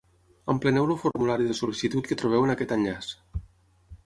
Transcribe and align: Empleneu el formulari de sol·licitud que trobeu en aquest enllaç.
Empleneu 0.53 0.87
el 0.93 0.97
formulari 1.03 1.49
de 1.51 1.57
sol·licitud 1.59 2.09
que 2.09 2.19
trobeu 2.23 2.49
en 2.49 2.55
aquest 2.55 2.75
enllaç. 2.79 3.13